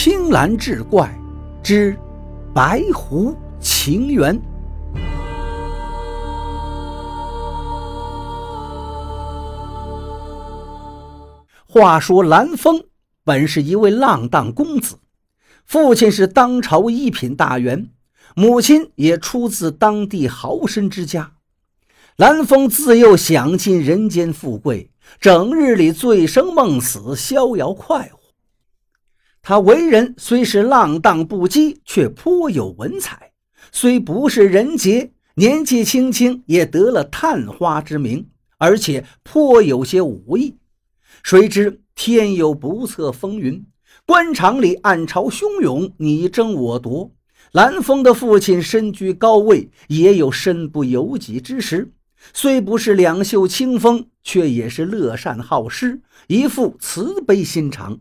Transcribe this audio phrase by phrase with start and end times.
[0.00, 1.12] 青蓝志怪
[1.60, 1.98] 之
[2.54, 4.40] 白狐情缘。
[11.66, 12.84] 话说蓝风
[13.24, 15.00] 本是一位浪荡公子，
[15.66, 17.88] 父亲是当朝一品大员，
[18.36, 21.32] 母亲也出自当地豪绅之家。
[22.14, 28.17] 蓝风自幼享尽人间富贵，整日里醉生梦死，逍遥快活。
[29.48, 33.32] 他为人虽是浪荡不羁，却颇有文采。
[33.72, 40.58] 虽不是人杰，年纪轻轻也得了探花之名，而且颇有些武艺。
[41.22, 43.64] 谁知天有不测风云，
[44.04, 47.10] 官场里暗潮汹涌，你争我夺。
[47.52, 51.90] 蓝风的父亲身居高位，也有身不由己之时。
[52.34, 57.98] 虽不是两袖清风，却也是乐善好施，一副慈悲心肠。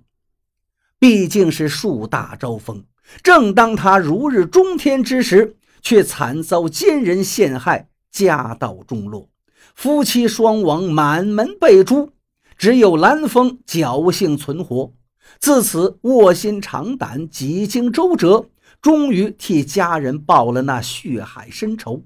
[0.99, 2.83] 毕竟是树大招风，
[3.21, 9.29] 正当他如日中天之时，却惨遭奸人陷害，家道中落，
[9.75, 12.11] 夫妻双亡，满门被诛。
[12.57, 14.91] 只有蓝风侥幸存活，
[15.39, 18.49] 自此卧薪尝胆，几经周折，
[18.81, 22.03] 终于替家人报了那血海深仇。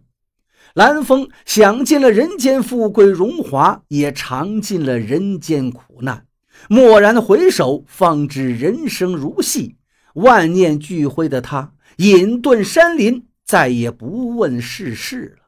[0.73, 6.25] 蓝风享尽了人间富贵荣华，也尝尽了人间苦难。
[6.69, 9.77] 蓦然回首，方知人生如戏，
[10.13, 15.47] 万念俱灰的他隐遁山林，再也不问世事了。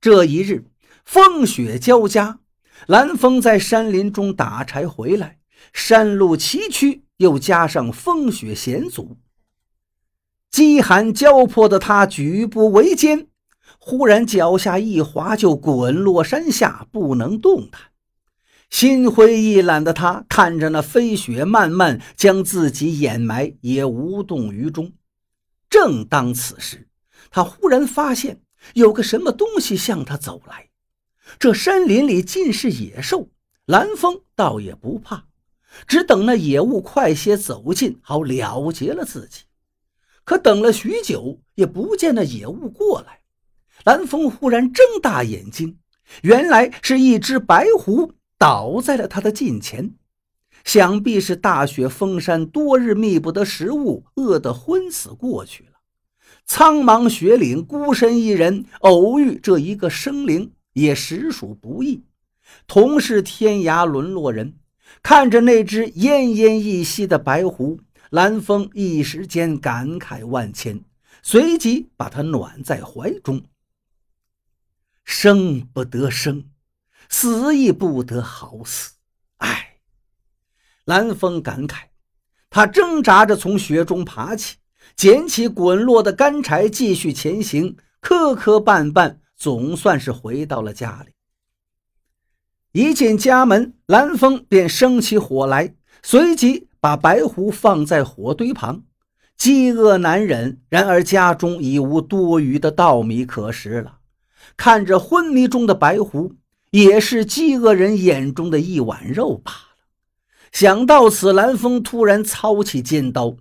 [0.00, 0.66] 这一日，
[1.04, 2.38] 风雪交加，
[2.86, 5.38] 蓝风在山林中打柴回来，
[5.72, 9.16] 山路崎岖，又加上风雪险阻，
[10.50, 13.26] 饥寒交迫的他举步维艰，
[13.78, 17.80] 忽然脚下一滑，就滚落山下，不能动弹。
[18.70, 24.92] 心灰意懒的他看着那飞雪漫漫，将自己掩埋，也无动于衷。
[25.70, 26.88] 正当此时，
[27.30, 28.42] 他忽然发现
[28.74, 30.68] 有个什么东西向他走来。
[31.38, 33.30] 这山林里尽是野兽，
[33.64, 35.26] 蓝风倒也不怕，
[35.86, 39.42] 只等那野物快些走近，好了结了自己。
[40.24, 43.20] 可等了许久，也不见那野物过来。
[43.84, 45.78] 蓝风忽然睁大眼睛，
[46.22, 48.12] 原来是一只白狐。
[48.38, 49.94] 倒在了他的近前，
[50.64, 55.70] 想必是大雪封山，多日觅不得食物，饿得昏死过去了。
[56.44, 62.04] 苍茫雪岭，孤身一人，偶遇这一个生灵，也实属不易。
[62.66, 64.58] 同是天涯沦落人，
[65.02, 67.80] 看着那只奄奄一息的白狐，
[68.10, 70.84] 蓝风一时间感慨万千，
[71.22, 73.42] 随即把他暖在怀中。
[75.04, 76.44] 生不得生。
[77.08, 78.92] 死亦不得好死，
[79.38, 79.78] 唉！
[80.84, 81.84] 蓝风感慨，
[82.50, 84.56] 他挣扎着从雪中爬起，
[84.94, 87.76] 捡起滚落的干柴，继续前行。
[88.00, 91.12] 磕磕绊绊，总算是回到了家里。
[92.70, 95.74] 一进家门，蓝风便生起火来，
[96.04, 98.84] 随即把白狐放在火堆旁。
[99.36, 103.98] 饥饿难忍，然而家中已无多余的稻米可食了。
[104.56, 106.36] 看着昏迷中的白狐。
[106.76, 109.58] 也是饥饿人眼中的一碗肉罢了。
[110.52, 113.38] 想到此，蓝风突然操起尖刀，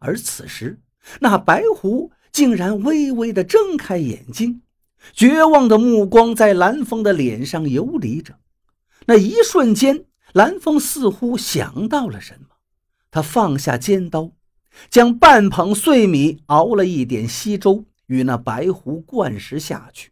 [0.00, 0.78] 而此时
[1.20, 4.60] 那白狐竟然微微的睁开眼睛，
[5.14, 8.34] 绝望的目光在蓝风的脸上游离着。
[9.06, 12.56] 那一瞬间，蓝风似乎想到了什么，
[13.10, 14.32] 他放下尖刀，
[14.90, 20.10] 将半捧碎米熬了一点稀粥与那白狐灌食下去，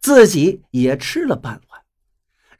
[0.00, 1.60] 自己也吃了半。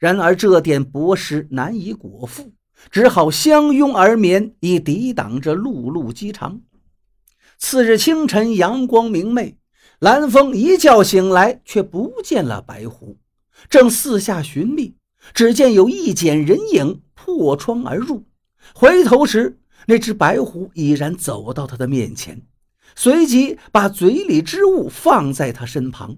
[0.01, 2.51] 然而这点薄食难以果腹，
[2.89, 6.59] 只好相拥而眠，以抵挡着辘辘饥肠。
[7.59, 9.59] 次日清晨，阳光明媚，
[9.99, 13.19] 蓝风一觉醒来，却不见了白狐，
[13.69, 14.95] 正四下寻觅，
[15.35, 18.25] 只见有一剪人影破窗而入。
[18.73, 22.41] 回头时，那只白狐已然走到他的面前，
[22.95, 26.17] 随即把嘴里之物放在他身旁。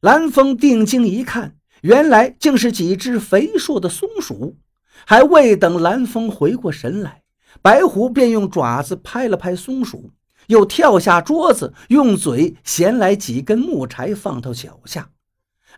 [0.00, 1.56] 蓝风定睛一看。
[1.82, 4.56] 原来竟是几只肥硕的松鼠，
[5.04, 7.22] 还未等蓝风回过神来，
[7.62, 10.10] 白狐便用爪子拍了拍松鼠，
[10.48, 15.10] 又跳下桌子，用嘴衔来几根木柴放到脚下。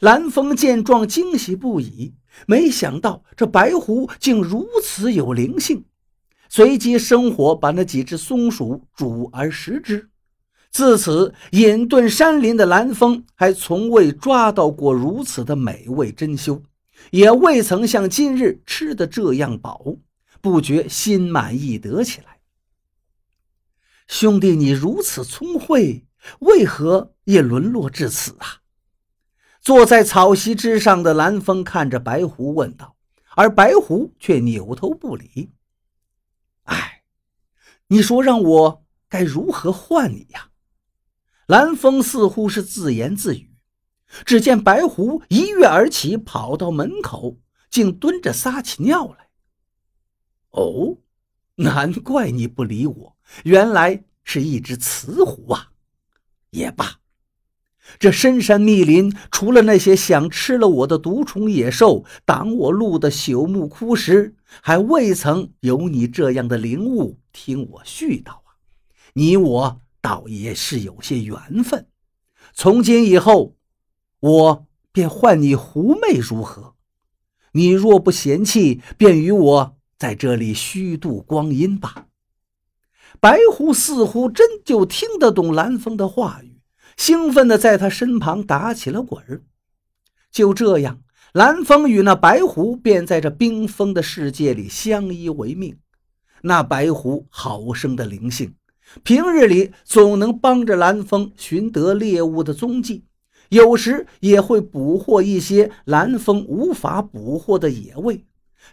[0.00, 2.14] 蓝风见状惊喜不已，
[2.46, 5.84] 没想到这白狐竟如此有灵性，
[6.48, 10.08] 随即生火把那几只松鼠煮而食之。
[10.70, 16.62] 自此，隐遁山林的蓝风还从未抓到过如此的美味珍馐，
[17.10, 19.96] 也未曾像今日吃的这样饱，
[20.40, 22.38] 不觉心满意得起来。
[24.06, 26.06] 兄弟，你如此聪慧，
[26.40, 28.62] 为何也沦落至此啊？
[29.60, 32.94] 坐在草席之上的蓝风看着白狐问道，
[33.34, 35.50] 而白狐却扭头不理。
[36.64, 37.02] 哎，
[37.88, 40.47] 你说让我该如何换你呀？
[41.48, 43.50] 蓝风似乎是自言自语。
[44.24, 47.38] 只见白狐一跃而起，跑到门口，
[47.70, 49.28] 竟蹲着撒起尿来。
[50.50, 50.98] 哦，
[51.56, 55.72] 难怪你不理我，原来是一只雌狐啊！
[56.50, 57.00] 也罢。
[57.98, 68.60] 这深山密林，除了那些想吃了我的毒虫野兽，挡我路的朽木枯石，还未曾有你这样的灵物听我絮叨啊！
[69.14, 71.86] 你我倒也是有些缘分。
[72.54, 73.56] 从今以后，
[74.20, 76.74] 我便唤你狐媚如何？
[77.52, 82.06] 你若不嫌弃，便与我在这里虚度光阴吧。
[83.20, 86.60] 白狐似乎真就听得懂蓝风的话语。
[86.96, 89.44] 兴奋地在他身旁打起了滚儿，
[90.32, 91.02] 就这样，
[91.32, 95.78] 蓝风与那白狐便在这冰封的世界里相依为命。
[96.42, 98.54] 那白狐好生的灵性，
[99.02, 103.05] 平日里总能帮着蓝风寻得猎物的踪迹，
[103.50, 108.25] 有时也会捕获一些蓝风无法捕获的野味，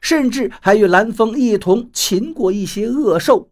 [0.01, 3.51] 甚至还与蓝风一同擒过一些恶兽。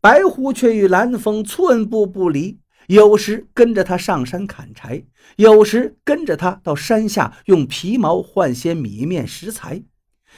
[0.00, 2.58] 白狐却与蓝风寸步不离。
[2.88, 9.82] 有时跟着他上山砍柴，有时跟着他到山下用皮毛换些米面食材。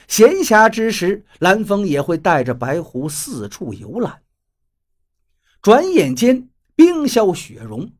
[0.07, 4.21] 闲暇之时，蓝风也会带着白狐四处游览。
[5.67, 6.47] 转眼间，
[6.77, 7.91] 冰消雪融。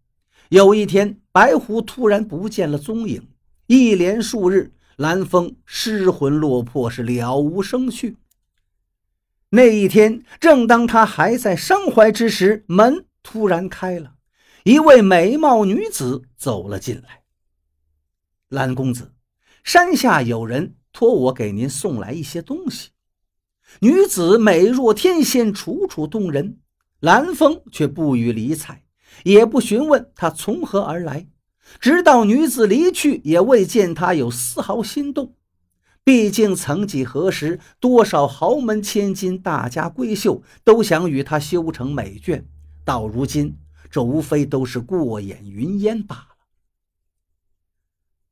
[0.47, 3.27] 有一天，白狐突然不见了踪影，
[3.65, 8.15] 一连数日，蓝风失魂落魄，是了无生趣。
[9.49, 14.13] 那一天，正当他还在伤怀之时，门突然开了。
[14.63, 17.23] 一位美貌女子走了进来。
[18.47, 19.11] 蓝公子，
[19.65, 22.91] 山下有人托我给您送来一些东西。
[23.81, 26.59] 女子美若天仙，楚楚动人。
[26.99, 28.83] 蓝风却不予理睬，
[29.23, 31.27] 也不询问他从何而来。
[31.79, 35.35] 直到女子离去，也未见他有丝毫心动。
[36.03, 42.43] 毕竟曾几何时，多少豪门千金、大家闺秀都想与他修成美眷，
[42.85, 43.57] 到如今。
[43.89, 46.27] 这无非都是过眼云烟罢了。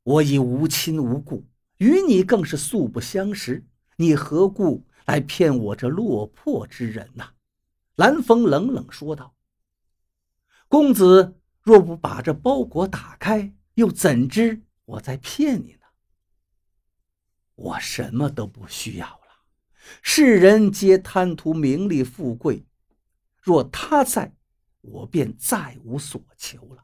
[0.04, 1.46] 我已无亲无故，
[1.78, 3.66] 与你更是素不相识，
[3.98, 7.30] 你何故来骗我这落魄之人呐？
[7.96, 9.36] 蓝风冷冷说道
[10.68, 15.86] ：“公子若不把这包裹打开，又怎知我在骗你呢？
[17.56, 19.22] 我什么都不需要了。
[20.02, 22.66] 世人皆贪图名利富贵，
[23.42, 24.34] 若他在。”
[24.88, 26.84] 我便再无所求了。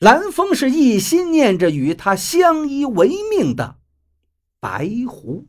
[0.00, 3.78] 蓝风是一心念着与他相依为命的
[4.58, 5.46] 白狐。